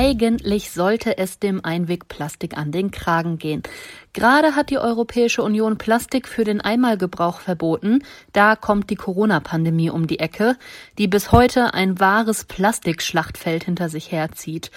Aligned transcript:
Eigentlich 0.00 0.70
sollte 0.70 1.18
es 1.18 1.40
dem 1.40 1.64
Einwegplastik 1.64 2.56
an 2.56 2.70
den 2.70 2.92
Kragen 2.92 3.36
gehen. 3.36 3.64
Gerade 4.12 4.56
hat 4.56 4.70
die 4.70 4.78
Europäische 4.78 5.42
Union 5.42 5.78
Plastik 5.78 6.28
für 6.28 6.44
den 6.44 6.60
Einmalgebrauch 6.60 7.40
verboten. 7.40 8.02
Da 8.32 8.56
kommt 8.56 8.90
die 8.90 8.96
Corona-Pandemie 8.96 9.90
um 9.90 10.06
die 10.06 10.18
Ecke, 10.18 10.56
die 10.96 11.08
bis 11.08 11.30
heute 11.32 11.74
ein 11.74 12.00
wahres 12.00 12.44
Plastikschlachtfeld 12.44 13.64
hinter 13.64 13.88
sich 13.88 14.10
herzieht. 14.10 14.70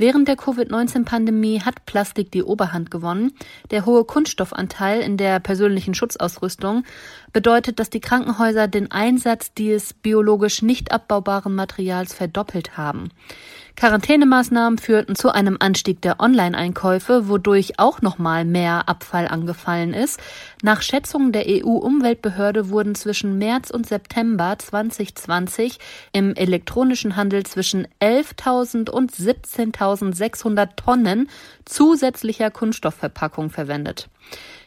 Während 0.00 0.28
der 0.28 0.36
Covid-19-Pandemie 0.36 1.60
hat 1.60 1.84
Plastik 1.84 2.32
die 2.32 2.42
Oberhand 2.42 2.90
gewonnen. 2.90 3.32
Der 3.70 3.84
hohe 3.84 4.04
Kunststoffanteil 4.04 5.02
in 5.02 5.18
der 5.18 5.40
persönlichen 5.40 5.92
Schutzausrüstung 5.92 6.84
bedeutet, 7.34 7.78
dass 7.78 7.90
die 7.90 8.00
Krankenhäuser 8.00 8.66
den 8.66 8.90
Einsatz 8.90 9.52
dieses 9.52 9.92
biologisch 9.92 10.62
nicht 10.62 10.90
abbaubaren 10.90 11.54
Materials 11.54 12.14
verdoppelt 12.14 12.78
haben. 12.78 13.10
Quarantänemaßnahmen 13.76 14.78
führten 14.78 15.16
zu 15.16 15.30
einem 15.32 15.56
Anstieg 15.60 16.00
der 16.00 16.18
Online-Einkäufe, 16.20 17.28
wodurch 17.28 17.78
auch 17.78 18.00
nochmal 18.00 18.46
mehr 18.46 18.69
Abfall 18.78 19.28
angefallen 19.28 19.92
ist. 19.92 20.20
Nach 20.62 20.82
Schätzungen 20.82 21.32
der 21.32 21.44
EU-Umweltbehörde 21.46 22.70
wurden 22.70 22.94
zwischen 22.94 23.38
März 23.38 23.70
und 23.70 23.86
September 23.86 24.56
2020 24.58 25.78
im 26.12 26.34
elektronischen 26.34 27.16
Handel 27.16 27.44
zwischen 27.44 27.86
11.000 28.00 28.90
und 28.90 29.12
17.600 29.12 30.76
Tonnen 30.76 31.28
zusätzlicher 31.64 32.50
Kunststoffverpackung 32.50 33.50
verwendet. 33.50 34.08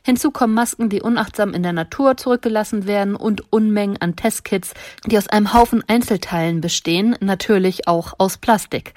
Hinzu 0.06 0.32
kommen 0.32 0.54
Masken, 0.54 0.90
die 0.90 1.02
unachtsam 1.02 1.54
in 1.54 1.64
der 1.64 1.72
Natur 1.72 2.18
zurückgelassen 2.18 2.86
werden 2.88 3.16
und 3.16 3.54
Unmengen 3.54 4.02
an 4.02 4.18
Testkits, 4.18 4.74
die 5.06 5.18
aus 5.18 5.28
einem 5.28 5.54
Haufen 5.54 5.82
Einzelteilen 5.88 6.60
bestehen, 6.60 7.16
natürlich 7.22 7.88
auch 7.88 8.14
aus 8.18 8.38
Plastik. 8.38 8.94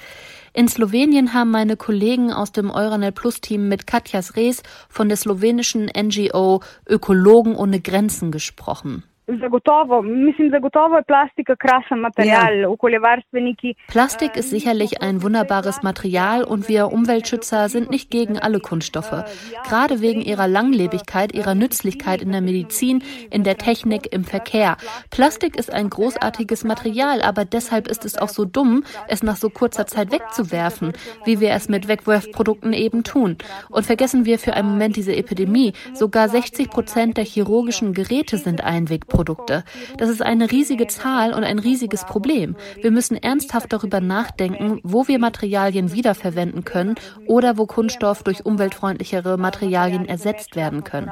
In 0.56 0.68
Slowenien 0.68 1.34
haben 1.34 1.50
meine 1.50 1.76
Kollegen 1.76 2.32
aus 2.32 2.50
dem 2.50 2.70
Euronet 2.70 3.14
Plus 3.14 3.42
Team 3.42 3.68
mit 3.68 3.86
Katjas 3.86 4.36
Rees 4.36 4.62
von 4.88 5.08
der 5.08 5.18
slowenischen 5.18 5.90
NGO 5.94 6.62
Ökologen 6.88 7.54
ohne 7.54 7.78
Grenzen 7.78 8.32
gesprochen. 8.32 9.04
Zagotovo, 9.26 10.02
mislim, 10.02 10.50
zagotovo 10.50 10.96
je 10.96 11.02
plastika 11.02 11.54
Material. 11.96 12.58
Ja. 12.60 12.68
Okoljevarstveniki. 12.68 13.74
Plastik 13.88 14.36
ist 14.36 14.50
sicherlich 14.50 15.02
ein 15.02 15.20
wunderbares 15.20 15.82
Material 15.82 16.44
und 16.44 16.68
wir 16.68 16.92
Umweltschützer 16.92 17.68
sind 17.68 17.90
nicht 17.90 18.10
gegen 18.10 18.38
alle 18.38 18.60
Kunststoffe. 18.60 19.24
Gerade 19.68 20.00
wegen 20.00 20.20
ihrer 20.20 20.46
Langlebigkeit, 20.46 21.34
ihrer 21.34 21.56
Nützlichkeit 21.56 22.22
in 22.22 22.30
der 22.30 22.40
Medizin, 22.40 23.02
in 23.30 23.42
der 23.42 23.58
Technik, 23.58 24.12
im 24.12 24.22
Verkehr. 24.22 24.76
Plastik 25.10 25.56
ist 25.56 25.72
ein 25.72 25.90
großartiges 25.90 26.62
Material, 26.62 27.20
aber 27.20 27.44
deshalb 27.44 27.88
ist 27.88 28.04
es 28.04 28.16
auch 28.16 28.28
so 28.28 28.44
dumm, 28.44 28.84
es 29.08 29.24
nach 29.24 29.36
so 29.36 29.50
kurzer 29.50 29.88
Zeit 29.88 30.12
wegzuwerfen, 30.12 30.92
wie 31.24 31.40
wir 31.40 31.50
es 31.50 31.68
mit 31.68 31.88
Wegwerfprodukten 31.88 32.72
eben 32.72 33.02
tun. 33.02 33.38
Und 33.70 33.86
vergessen 33.86 34.24
wir 34.24 34.38
für 34.38 34.54
einen 34.54 34.68
Moment 34.68 34.94
diese 34.94 35.16
Epidemie. 35.16 35.72
Sogar 35.94 36.28
60 36.28 36.70
Prozent 36.70 37.16
der 37.16 37.24
chirurgischen 37.24 37.92
Geräte 37.92 38.38
sind 38.38 38.62
Einwegprodukte. 38.62 39.15
Produkte. 39.16 39.64
Das 39.96 40.10
ist 40.10 40.20
eine 40.20 40.50
riesige 40.50 40.86
Zahl 40.88 41.32
und 41.32 41.42
ein 41.42 41.58
riesiges 41.58 42.04
Problem. 42.04 42.54
Wir 42.82 42.90
müssen 42.90 43.16
ernsthaft 43.16 43.72
darüber 43.72 44.00
nachdenken, 44.00 44.80
wo 44.82 45.08
wir 45.08 45.18
Materialien 45.18 45.90
wiederverwenden 45.92 46.64
können 46.64 46.96
oder 47.26 47.56
wo 47.56 47.64
Kunststoff 47.64 48.22
durch 48.22 48.44
umweltfreundlichere 48.44 49.38
Materialien 49.38 50.04
ersetzt 50.06 50.54
werden 50.54 50.84
können. 50.84 51.10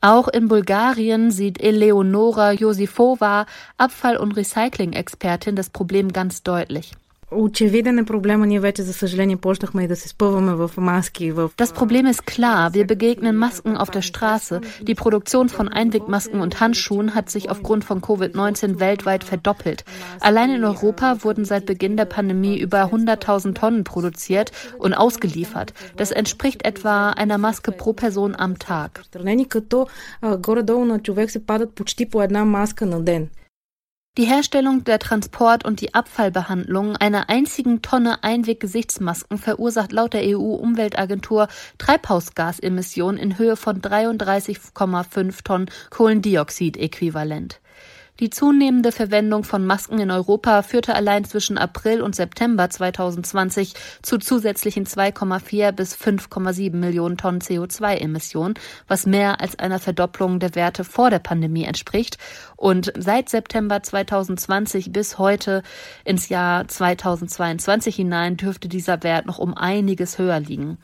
Auch 0.00 0.28
in 0.28 0.46
Bulgarien 0.46 1.30
sieht 1.30 1.60
Eleonora 1.60 2.52
Josifova, 2.52 3.46
Abfall- 3.78 4.18
und 4.18 4.36
Recycling-Expertin, 4.36 5.56
das 5.56 5.70
Problem 5.70 6.12
ganz 6.12 6.42
deutlich. 6.42 6.92
Очевиден 7.35 7.99
е 7.99 8.05
проблема. 8.05 8.47
Ние 8.47 8.59
вече, 8.59 8.83
за 8.83 8.93
съжаление, 8.93 9.37
почнахме 9.37 9.83
и 9.83 9.87
да 9.87 9.95
се 9.95 10.09
спъваме 10.09 10.53
в 10.53 10.71
маски. 10.77 11.31
В... 11.31 11.51
Das 11.57 11.75
Problem 11.75 12.05
ist 12.13 12.25
klar. 12.25 12.73
Wir 12.73 12.85
begegnen 12.87 13.35
Masken 13.45 13.77
auf 13.77 13.89
der 13.89 14.01
Straße. 14.01 14.61
Die 14.87 14.95
Produktion 14.95 15.49
von 15.49 15.67
Einwegmasken 15.67 16.39
und 16.41 16.59
Handschuhen 16.59 17.15
hat 17.15 17.29
sich 17.29 17.49
aufgrund 17.49 17.83
von 17.89 18.01
Covid-19 18.01 18.79
weltweit 18.79 19.23
verdoppelt. 19.23 19.83
Allein 20.19 20.49
in 20.57 20.63
Europa 20.63 21.23
wurden 21.23 21.45
seit 21.45 21.65
Beginn 21.65 21.97
der 21.97 22.09
Pandemie 22.17 22.57
über 22.65 22.81
100.000 22.93 23.53
Tonnen 23.59 23.83
produziert 23.83 24.51
und 24.77 24.93
ausgeliefert. 24.93 25.73
Das 25.97 26.11
entspricht 26.11 26.59
etwa 26.65 26.93
einer 27.21 27.39
Maske 27.45 27.71
pro 27.71 27.93
Person 27.93 28.35
am 28.35 28.53
Tag. 28.59 28.91
като 29.49 29.87
горе-долу 30.37 30.85
на 30.85 30.99
човек 30.99 31.31
се 31.31 31.45
падат 31.45 31.75
почти 31.75 32.09
по 32.09 32.21
една 32.21 32.45
маска 32.45 32.85
на 32.85 33.01
ден. 33.01 33.29
Die 34.18 34.24
Herstellung, 34.24 34.82
der 34.82 34.98
Transport 34.98 35.64
und 35.64 35.80
die 35.80 35.94
Abfallbehandlung 35.94 36.96
einer 36.96 37.28
einzigen 37.28 37.82
Tonne 37.82 38.24
Einweggesichtsmasken 38.24 39.38
verursacht 39.38 39.92
laut 39.92 40.12
der 40.12 40.22
EU-Umweltagentur 40.24 41.46
Treibhausgasemissionen 41.78 43.16
in 43.16 43.38
Höhe 43.38 43.54
von 43.54 43.80
33,5 43.80 45.44
Tonnen 45.44 45.70
Kohlendioxid-Äquivalent. 45.90 47.60
Die 48.20 48.30
zunehmende 48.30 48.90
Verwendung 48.90 49.44
von 49.44 49.64
Masken 49.64 50.00
in 50.00 50.10
Europa 50.10 50.62
führte 50.62 50.96
allein 50.96 51.24
zwischen 51.24 51.56
April 51.56 52.02
und 52.02 52.16
September 52.16 52.68
2020 52.68 53.74
zu 54.02 54.18
zusätzlichen 54.18 54.86
2,4 54.86 55.70
bis 55.70 55.94
5,7 55.94 56.74
Millionen 56.74 57.16
Tonnen 57.16 57.40
CO2-Emissionen, 57.40 58.54
was 58.88 59.06
mehr 59.06 59.40
als 59.40 59.56
einer 59.60 59.78
Verdopplung 59.78 60.40
der 60.40 60.56
Werte 60.56 60.82
vor 60.82 61.10
der 61.10 61.20
Pandemie 61.20 61.62
entspricht. 61.62 62.18
Und 62.56 62.92
seit 62.98 63.28
September 63.28 63.84
2020 63.84 64.92
bis 64.92 65.18
heute 65.18 65.62
ins 66.04 66.28
Jahr 66.28 66.66
2022 66.66 67.94
hinein 67.94 68.36
dürfte 68.36 68.66
dieser 68.68 69.04
Wert 69.04 69.26
noch 69.26 69.38
um 69.38 69.54
einiges 69.54 70.18
höher 70.18 70.40
liegen. 70.40 70.78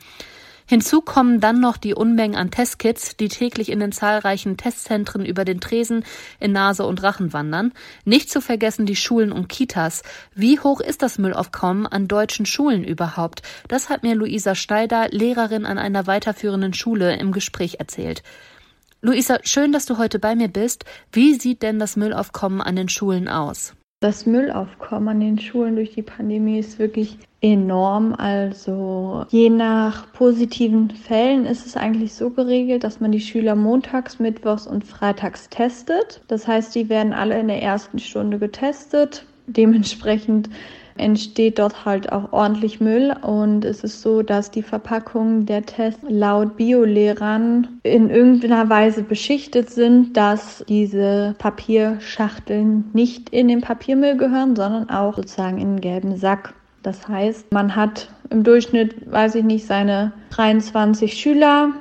Hinzu 0.67 1.01
kommen 1.01 1.39
dann 1.39 1.59
noch 1.59 1.77
die 1.77 1.93
Unmengen 1.93 2.35
an 2.35 2.49
Testkits, 2.49 3.15
die 3.17 3.27
täglich 3.27 3.69
in 3.69 3.79
den 3.79 3.91
zahlreichen 3.91 4.57
Testzentren 4.57 5.23
über 5.23 5.45
den 5.45 5.61
Tresen 5.61 6.03
in 6.39 6.53
Nase 6.53 6.85
und 6.87 7.03
Rachen 7.03 7.33
wandern. 7.33 7.71
Nicht 8.03 8.31
zu 8.31 8.41
vergessen 8.41 8.87
die 8.87 8.95
Schulen 8.95 9.31
und 9.31 9.47
Kitas. 9.47 10.01
Wie 10.33 10.59
hoch 10.59 10.81
ist 10.81 11.03
das 11.03 11.19
Müllaufkommen 11.19 11.85
an 11.85 12.07
deutschen 12.07 12.47
Schulen 12.47 12.83
überhaupt? 12.83 13.43
Das 13.67 13.89
hat 13.89 14.01
mir 14.01 14.15
Luisa 14.15 14.55
Schneider, 14.55 15.07
Lehrerin 15.09 15.65
an 15.65 15.77
einer 15.77 16.07
weiterführenden 16.07 16.73
Schule, 16.73 17.15
im 17.15 17.31
Gespräch 17.31 17.75
erzählt. 17.79 18.23
Luisa, 19.01 19.37
schön, 19.43 19.71
dass 19.71 19.85
du 19.85 19.99
heute 19.99 20.17
bei 20.17 20.35
mir 20.35 20.47
bist. 20.47 20.83
Wie 21.11 21.35
sieht 21.35 21.61
denn 21.61 21.77
das 21.77 21.95
Müllaufkommen 21.95 22.59
an 22.59 22.75
den 22.75 22.89
Schulen 22.89 23.27
aus? 23.27 23.75
Das 24.01 24.25
Müllaufkommen 24.25 25.07
an 25.07 25.19
den 25.19 25.39
Schulen 25.39 25.77
durch 25.77 25.93
die 25.93 26.01
Pandemie 26.01 26.59
ist 26.59 26.79
wirklich 26.79 27.17
enorm. 27.41 28.13
Also 28.13 29.25
je 29.29 29.49
nach 29.49 30.11
positiven 30.11 30.91
Fällen 30.91 31.45
ist 31.45 31.65
es 31.65 31.77
eigentlich 31.77 32.13
so 32.13 32.29
geregelt, 32.29 32.83
dass 32.83 32.99
man 32.99 33.11
die 33.11 33.21
Schüler 33.21 33.55
montags, 33.55 34.19
mittwochs 34.19 34.67
und 34.67 34.83
freitags 34.83 35.49
testet. 35.49 36.21
Das 36.27 36.47
heißt, 36.47 36.75
die 36.75 36.89
werden 36.89 37.13
alle 37.13 37.39
in 37.39 37.47
der 37.47 37.63
ersten 37.63 37.99
Stunde 37.99 38.37
getestet. 38.37 39.25
Dementsprechend 39.47 40.49
entsteht 40.97 41.59
dort 41.59 41.85
halt 41.85 42.11
auch 42.11 42.31
ordentlich 42.31 42.79
Müll 42.79 43.13
und 43.21 43.65
es 43.65 43.83
ist 43.83 44.01
so, 44.01 44.21
dass 44.21 44.51
die 44.51 44.63
Verpackungen 44.63 45.45
der 45.45 45.65
Tests 45.65 45.99
laut 46.07 46.55
Biolehrern 46.55 47.79
in 47.83 48.09
irgendeiner 48.09 48.69
Weise 48.69 49.03
beschichtet 49.03 49.69
sind, 49.69 50.15
dass 50.15 50.63
diese 50.69 51.35
Papierschachteln 51.37 52.85
nicht 52.93 53.29
in 53.29 53.49
den 53.49 53.61
Papiermüll 53.61 54.15
gehören, 54.15 54.55
sondern 54.55 54.89
auch 54.89 55.15
sozusagen 55.15 55.57
in 55.57 55.75
den 55.75 55.81
gelben 55.81 56.15
Sack. 56.15 56.53
Das 56.81 57.07
heißt, 57.07 57.51
man 57.51 57.75
hat 57.75 58.09
im 58.29 58.43
Durchschnitt, 58.43 59.11
weiß 59.11 59.35
ich 59.35 59.43
nicht, 59.43 59.65
seine 59.65 60.13
23 60.29 61.13
Schüler. 61.13 61.71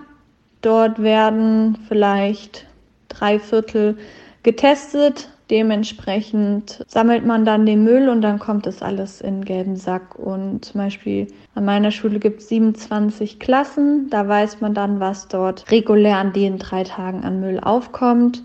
Dort 0.61 1.01
werden 1.03 1.79
vielleicht 1.89 2.67
drei 3.09 3.39
Viertel 3.39 3.97
getestet 4.43 5.29
Dementsprechend 5.51 6.83
sammelt 6.89 7.27
man 7.27 7.45
dann 7.45 7.67
den 7.67 7.85
Müll 7.85 8.09
und 8.09 8.23
dann 8.23 8.39
kommt 8.39 8.65
das 8.65 8.81
alles 8.81 9.21
in 9.21 9.35
einen 9.35 9.45
gelben 9.45 9.77
Sack. 9.77 10.19
Und 10.19 10.65
zum 10.65 10.81
Beispiel 10.81 11.27
an 11.55 11.67
meiner 11.67 11.91
Schule 11.91 12.19
gibt 12.19 12.41
es 12.41 12.49
27 12.49 13.39
Klassen. 13.39 14.09
Da 14.09 14.27
weiß 14.27 14.63
man 14.63 14.73
dann, 14.73 15.01
was 15.01 15.29
dort 15.29 15.71
regulär 15.71 16.17
an 16.17 16.33
den 16.33 16.57
drei 16.59 16.83
Tagen 16.83 17.25
an 17.25 17.41
Müll 17.41 17.61
aufkommt. 17.61 18.43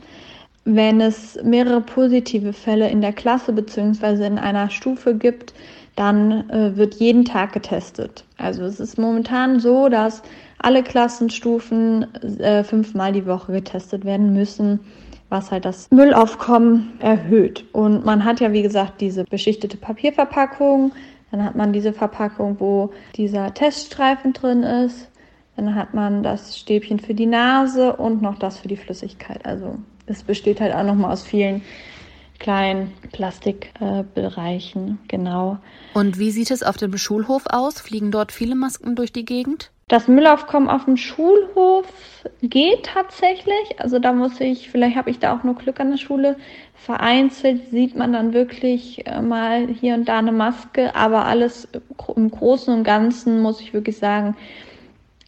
Wenn 0.66 1.00
es 1.00 1.42
mehrere 1.42 1.80
positive 1.80 2.52
Fälle 2.52 2.90
in 2.90 3.00
der 3.00 3.14
Klasse 3.14 3.54
bzw. 3.54 4.28
in 4.28 4.38
einer 4.38 4.70
Stufe 4.70 5.16
gibt, 5.16 5.54
dann 5.96 6.50
äh, 6.50 6.76
wird 6.76 6.96
jeden 6.96 7.24
Tag 7.24 7.54
getestet. 7.54 8.26
Also 8.38 8.64
es 8.64 8.82
ist 8.82 8.98
momentan 8.98 9.62
so, 9.62 9.88
dass 9.88 10.22
alle 10.58 10.84
Klassenstufen 10.84 12.14
äh, 12.40 12.66
fünfmal 12.66 13.14
die 13.14 13.26
Woche 13.26 13.54
getestet 13.54 14.04
werden 14.04 14.34
müssen 14.34 14.82
was 15.30 15.52
halt 15.52 15.66
das 15.66 15.90
Müllaufkommen 15.92 17.00
erhöht. 17.00 17.66
Und 17.72 18.06
man 18.06 18.26
hat 18.26 18.40
ja, 18.40 18.52
wie 18.52 18.62
gesagt, 18.62 19.02
diese 19.02 19.24
beschichtete 19.24 19.78
Papierverpackung. 19.78 20.92
Dann 21.32 21.44
hat 21.46 21.56
man 21.56 21.72
diese 21.72 21.94
Verpackung, 21.94 22.60
wo 22.60 22.92
dieser 23.16 23.54
Teststreifen 23.54 24.34
drin 24.34 24.64
ist. 24.64 25.10
Dann 25.56 25.76
hat 25.76 25.94
man 25.94 26.24
das 26.24 26.58
Stäbchen 26.58 27.00
für 27.00 27.14
die 27.14 27.26
Nase 27.26 27.96
und 27.96 28.22
noch 28.22 28.40
das 28.40 28.58
für 28.58 28.68
die 28.68 28.78
Flüssigkeit. 28.78 29.46
Also 29.46 29.76
es 30.08 30.24
besteht 30.24 30.60
halt 30.62 30.74
auch 30.74 30.84
nochmal 30.84 31.12
aus 31.12 31.24
vielen 31.24 31.62
kleinen 32.40 32.94
Plastikbereichen, 33.12 34.92
äh, 34.92 35.08
genau. 35.08 35.60
Und 35.94 36.18
wie 36.18 36.32
sieht 36.32 36.52
es 36.52 36.64
auf 36.64 36.78
dem 36.78 36.98
Schulhof 36.98 37.44
aus? 37.50 37.82
Fliegen 37.82 38.12
dort 38.12 38.32
viele 38.32 38.56
Masken 38.56 38.96
durch 38.96 39.12
die 39.12 39.26
Gegend? 39.26 39.72
Das 39.90 40.08
Müllaufkommen 40.08 40.70
auf 40.70 40.86
dem 40.86 40.98
Schulhof 40.98 41.88
geht 42.44 42.86
tatsächlich. 42.86 43.80
Also 43.80 43.98
da 43.98 44.14
muss 44.14 44.40
ich, 44.40 44.70
vielleicht 44.70 44.96
habe 44.96 45.10
ich 45.10 45.18
da 45.18 45.36
auch 45.36 45.44
nur 45.44 45.56
Glück 45.56 45.80
an 45.80 45.90
der 45.90 45.98
Schule. 45.98 46.38
Vereinzelt 46.76 47.72
sieht 47.72 47.96
man 47.96 48.14
dann 48.14 48.32
wirklich 48.32 49.08
äh, 49.08 49.20
mal 49.20 49.68
hier 49.68 49.96
und 49.96 50.08
da 50.08 50.20
eine 50.20 50.32
Maske, 50.32 50.96
aber 50.96 51.26
alles 51.26 51.68
im 52.16 52.30
Großen 52.30 52.72
und 52.72 52.84
Ganzen 52.84 53.42
muss 53.42 53.62
ich 53.62 53.74
wirklich 53.74 53.98
sagen, 53.98 54.38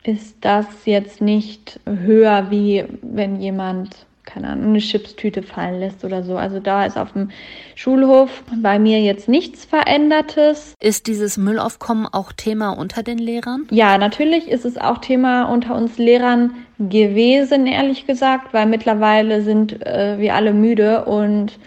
ist 0.03 0.37
das 0.41 0.67
jetzt 0.85 1.21
nicht 1.21 1.79
höher, 1.87 2.51
wie 2.51 2.85
wenn 3.01 3.41
jemand 3.41 4.05
keine 4.33 4.49
Ahnung, 4.49 4.69
eine 4.69 4.79
Chipstüte 4.79 5.43
fallen 5.43 5.79
lässt 5.79 6.03
oder 6.03 6.23
so. 6.23 6.37
Also 6.37 6.59
da 6.59 6.85
ist 6.85 6.97
auf 6.97 7.13
dem 7.13 7.31
Schulhof 7.75 8.43
bei 8.61 8.79
mir 8.79 8.99
jetzt 9.01 9.27
nichts 9.27 9.65
Verändertes. 9.65 10.75
Ist 10.79 11.07
dieses 11.07 11.37
Müllaufkommen 11.37 12.07
auch 12.07 12.31
Thema 12.31 12.71
unter 12.71 13.03
den 13.03 13.17
Lehrern? 13.17 13.67
Ja, 13.71 13.97
natürlich 13.97 14.47
ist 14.47 14.65
es 14.65 14.77
auch 14.77 14.99
Thema 14.99 15.43
unter 15.45 15.75
uns 15.75 15.97
Lehrern 15.97 16.51
gewesen, 16.79 17.67
ehrlich 17.67 18.07
gesagt, 18.07 18.53
weil 18.53 18.65
mittlerweile 18.65 19.41
sind 19.41 19.85
äh, 19.85 20.17
wir 20.19 20.35
alle 20.35 20.53
müde 20.53 21.05
und 21.05 21.59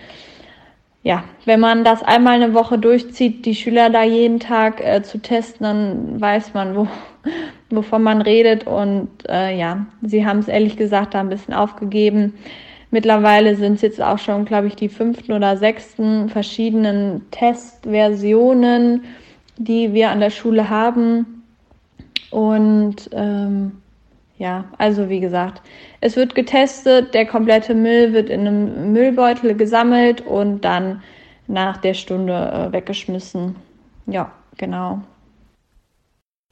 ja, 1.03 1.23
wenn 1.45 1.61
man 1.61 1.85
das 1.85 2.03
einmal 2.03 2.35
eine 2.35 2.55
Woche 2.55 2.79
durchzieht, 2.79 3.45
die 3.45 3.55
Schüler 3.55 3.91
da 3.91 4.03
jeden 4.03 4.41
Tag 4.41 4.81
äh, 4.81 5.03
zu 5.03 5.19
testen, 5.19 5.65
dann 5.65 6.21
weiß 6.21 6.55
man, 6.55 6.75
wo, 6.77 6.89
wovon 7.71 8.03
man 8.03 8.23
redet. 8.23 8.67
Und 8.67 9.09
äh, 9.29 9.57
ja, 9.57 9.87
sie 10.03 10.27
haben 10.27 10.39
es 10.39 10.49
ehrlich 10.49 10.77
gesagt 10.77 11.15
da 11.15 11.21
ein 11.21 11.29
bisschen 11.29 11.55
aufgegeben. 11.55 12.35
Mittlerweile 12.91 13.57
sind 13.57 13.75
es 13.75 13.83
jetzt 13.83 14.01
auch 14.01 14.19
schon, 14.19 14.45
glaube 14.45 14.69
ich, 14.69 14.77
die 14.77 14.89
fünften 14.89 15.33
oder 15.33 15.57
sechsten 15.57 16.29
verschiedenen 16.29 17.29
Testversionen, 17.33 19.05
die 19.57 19.93
wir 19.93 20.11
an 20.11 20.21
der 20.21 20.31
Schule 20.31 20.71
haben. 20.71 21.43
Und 22.31 23.11
ähm, 23.13 23.73
ja, 24.39 24.65
also 24.79 25.09
wie 25.09 25.21
gesagt, 25.21 25.63
es 26.01 26.17
wird 26.17 26.35
getestet, 26.35 27.15
der 27.15 27.27
komplette 27.27 27.75
Müll 27.75 28.13
wird 28.13 28.29
in 28.31 28.41
einem 28.41 28.93
Müllbeutel 28.93 29.55
gesammelt 29.57 30.21
und 30.21 30.65
dann 30.65 31.03
nach 31.47 31.79
der 31.79 31.95
Stunde 31.95 32.33
äh, 32.33 32.73
weggeschmissen. 32.73 33.57
Ja, 34.07 34.33
genau. 34.57 35.03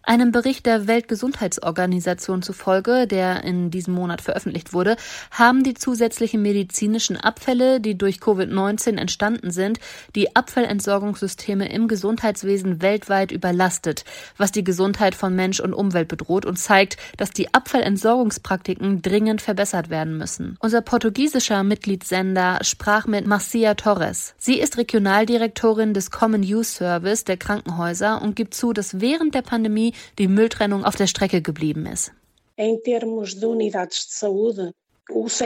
Einem 0.05 0.33
Bericht 0.33 0.67
der 0.67 0.89
Weltgesundheitsorganisation 0.89 2.43
zufolge, 2.43 3.07
der 3.07 3.45
in 3.45 3.71
diesem 3.71 3.95
Monat 3.95 4.21
veröffentlicht 4.21 4.73
wurde, 4.73 4.97
haben 5.31 5.63
die 5.63 5.75
zusätzlichen 5.75 6.43
medizinischen 6.43 7.17
Abfälle, 7.17 7.81
die 7.81 7.97
durch 7.97 8.17
Covid-19 8.17 8.99
entstanden 8.99 9.53
sind, 9.53 9.79
die 10.17 10.35
Abfallentsorgungssysteme 10.35 11.71
im 11.73 11.87
Gesundheitswesen 11.87 12.83
weltweit 12.83 13.31
überlastet, 13.31 14.05
was 14.37 14.51
die 14.51 14.65
Gesundheit 14.65 15.15
von 15.15 15.37
Mensch 15.37 15.61
und 15.61 15.73
Umwelt 15.73 16.09
bedroht 16.09 16.47
und 16.47 16.57
zeigt, 16.59 16.97
dass 17.17 17.31
die 17.31 17.55
Abfallentsorgungspraktiken 17.55 19.03
dringend 19.03 19.41
verbessert 19.41 19.89
werden 19.89 20.19
müssen. 20.19 20.57
Unser 20.59 20.81
portugiesischer 20.81 21.63
Mitgliedssender 21.63 22.59
sprach 22.63 23.07
mit 23.07 23.29
Marcia 23.29 23.75
Torres. 23.75 24.35
Sie 24.37 24.59
ist 24.59 24.79
Regionaldirektorin 24.79 25.95
des 25.95 26.11
Common 26.11 26.43
Use 26.43 26.73
Service 26.73 27.23
der 27.23 27.37
Krankenhäuser 27.37 28.21
und 28.21 28.35
gibt 28.35 28.55
zu, 28.55 28.73
dass 28.73 29.01
während 29.01 29.37
der 29.37 29.43
Pandemie 29.43 29.92
die 30.19 30.29
Mülltrennung 30.29 30.85
auf 30.85 30.97
der 30.97 31.07
Strecke 31.07 31.43
geblieben 31.43 31.87
ist. 31.87 32.13
Em 32.57 32.79
termos 32.85 33.39
de 33.39 33.49
unidades 33.49 34.09
de 34.09 34.15
saúde, 34.15 34.73
was 35.09 35.39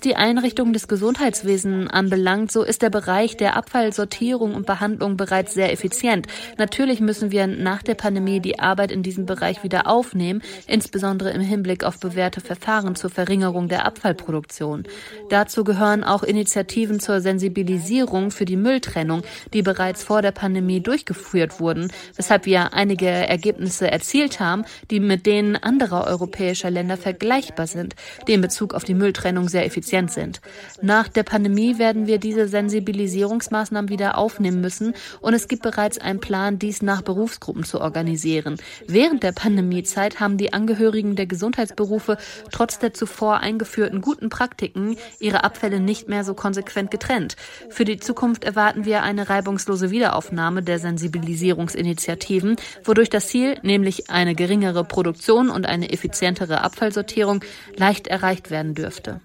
die 0.00 0.14
Einrichtung 0.14 0.74
des 0.74 0.88
Gesundheitswesens 0.88 1.90
anbelangt, 1.90 2.52
so 2.52 2.62
ist 2.62 2.82
der 2.82 2.90
Bereich 2.90 3.38
der 3.38 3.56
Abfallsortierung 3.56 4.54
und 4.54 4.66
Behandlung 4.66 5.16
bereits 5.16 5.54
sehr 5.54 5.72
effizient. 5.72 6.26
Natürlich 6.58 7.00
müssen 7.00 7.30
wir 7.30 7.46
nach 7.46 7.82
der 7.82 7.94
Pandemie 7.94 8.40
die 8.40 8.58
Arbeit 8.58 8.92
in 8.92 9.02
diesem 9.02 9.24
Bereich 9.24 9.64
wieder 9.64 9.86
aufnehmen, 9.86 10.42
insbesondere 10.66 11.30
im 11.30 11.40
Hinblick 11.40 11.82
auf 11.82 11.98
bewährte 11.98 12.42
Verfahren 12.42 12.94
zur 12.94 13.08
Verringerung 13.08 13.68
der 13.68 13.86
Abfallproduktion. 13.86 14.84
Dazu 15.30 15.64
gehören 15.64 16.04
auch 16.04 16.22
Initiativen 16.22 17.00
zur 17.00 17.22
Sensibilisierung 17.22 18.30
für 18.30 18.44
die 18.44 18.56
Mülltrennung, 18.56 19.22
die 19.54 19.62
bereits 19.62 20.04
vor 20.04 20.20
der 20.20 20.32
Pandemie 20.32 20.80
durchgeführt 20.80 21.58
wurden, 21.58 21.90
weshalb 22.16 22.44
wir 22.44 22.74
einige 22.74 23.08
Ergebnisse 23.08 23.90
erzielt 23.90 24.40
haben, 24.40 24.66
die 24.90 25.00
mit 25.00 25.24
denen 25.24 25.56
anderer 25.56 26.06
europäischer 26.06 26.70
Länder 26.70 26.97
vergleichbar 26.98 27.66
sind, 27.66 27.94
die 28.26 28.34
in 28.34 28.40
Bezug 28.40 28.74
auf 28.74 28.84
die 28.84 28.94
Mülltrennung 28.94 29.48
sehr 29.48 29.64
effizient 29.64 30.10
sind. 30.10 30.40
Nach 30.82 31.08
der 31.08 31.22
Pandemie 31.22 31.78
werden 31.78 32.06
wir 32.06 32.18
diese 32.18 32.48
Sensibilisierungsmaßnahmen 32.48 33.88
wieder 33.88 34.18
aufnehmen 34.18 34.60
müssen 34.60 34.94
und 35.20 35.34
es 35.34 35.48
gibt 35.48 35.62
bereits 35.62 35.98
einen 35.98 36.20
Plan, 36.20 36.58
dies 36.58 36.82
nach 36.82 37.02
Berufsgruppen 37.02 37.64
zu 37.64 37.80
organisieren. 37.80 38.56
Während 38.86 39.22
der 39.22 39.32
Pandemiezeit 39.32 40.20
haben 40.20 40.36
die 40.36 40.52
Angehörigen 40.52 41.16
der 41.16 41.26
Gesundheitsberufe 41.26 42.18
trotz 42.50 42.78
der 42.78 42.92
zuvor 42.94 43.38
eingeführten 43.38 44.00
guten 44.00 44.28
Praktiken 44.28 44.96
ihre 45.20 45.44
Abfälle 45.44 45.80
nicht 45.80 46.08
mehr 46.08 46.24
so 46.24 46.34
konsequent 46.34 46.90
getrennt. 46.90 47.36
Für 47.70 47.84
die 47.84 47.98
Zukunft 47.98 48.44
erwarten 48.44 48.84
wir 48.84 49.02
eine 49.02 49.28
reibungslose 49.28 49.90
Wiederaufnahme 49.90 50.62
der 50.62 50.78
Sensibilisierungsinitiativen, 50.78 52.56
wodurch 52.84 53.10
das 53.10 53.28
Ziel, 53.28 53.58
nämlich 53.62 54.10
eine 54.10 54.34
geringere 54.34 54.84
Produktion 54.84 55.50
und 55.50 55.66
eine 55.66 55.90
effizientere 55.90 56.62
Abfall 56.62 56.87
Abfallsortierung 56.88 57.44
leicht 57.76 58.06
erreicht 58.06 58.50
werden 58.50 58.74
dürfte. 58.74 59.20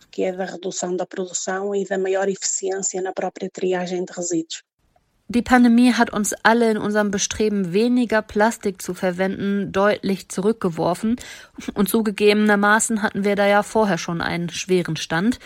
Die 5.29 5.41
Pandemie 5.41 5.93
hat 5.93 6.11
uns 6.11 6.33
alle 6.43 6.69
in 6.69 6.77
unserem 6.77 7.09
Bestreben, 7.09 7.71
weniger 7.71 8.21
Plastik 8.21 8.81
zu 8.81 8.93
verwenden, 8.93 9.71
deutlich 9.71 10.27
zurückgeworfen. 10.27 11.15
Und 11.73 11.87
zugegebenermaßen 11.87 13.01
hatten 13.01 13.23
wir 13.23 13.37
da 13.37 13.47
ja 13.47 13.63
vorher 13.63 13.97
schon 13.97 14.19
einen 14.21 14.49
schweren 14.49 14.97
Stand. 14.97 15.39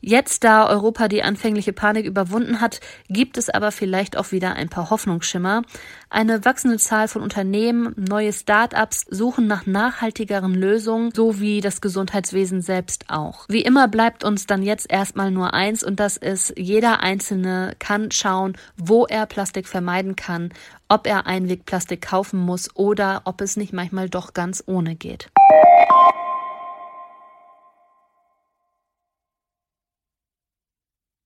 Jetzt, 0.00 0.44
da 0.44 0.68
Europa 0.68 1.08
die 1.08 1.22
anfängliche 1.22 1.72
Panik 1.72 2.04
überwunden 2.04 2.60
hat, 2.60 2.80
gibt 3.08 3.38
es 3.38 3.48
aber 3.48 3.72
vielleicht 3.72 4.18
auch 4.18 4.32
wieder 4.32 4.54
ein 4.54 4.68
paar 4.68 4.90
Hoffnungsschimmer. 4.90 5.62
Eine 6.10 6.44
wachsende 6.44 6.76
Zahl 6.76 7.08
von 7.08 7.22
Unternehmen, 7.22 7.94
neue 7.96 8.34
Start-ups 8.34 9.06
suchen 9.08 9.46
nach 9.46 9.64
nachhaltigeren 9.64 10.54
Lösungen, 10.54 11.10
so 11.14 11.40
wie 11.40 11.62
das 11.62 11.80
Gesundheitswesen 11.80 12.60
selbst 12.60 13.06
auch. 13.08 13.46
Wie 13.48 13.62
immer 13.62 13.88
bleibt 13.88 14.22
uns 14.22 14.46
dann 14.46 14.62
jetzt 14.62 14.92
erstmal 14.92 15.30
nur 15.30 15.54
eins 15.54 15.82
und 15.82 16.00
das 16.00 16.18
ist, 16.18 16.52
jeder 16.58 17.00
Einzelne 17.00 17.74
kann 17.78 18.10
schauen, 18.10 18.58
wo 18.76 19.06
er 19.22 19.26
Plastik 19.26 19.68
vermeiden 19.68 20.16
kann, 20.16 20.50
ob 20.88 21.06
er 21.06 21.26
Einwegplastik 21.26 22.02
kaufen 22.02 22.40
muss 22.40 22.74
oder 22.74 23.22
ob 23.24 23.40
es 23.40 23.56
nicht 23.56 23.72
manchmal 23.72 24.08
doch 24.08 24.34
ganz 24.34 24.62
ohne 24.66 24.96
geht. 24.96 25.30